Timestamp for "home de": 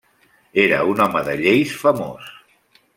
1.07-1.37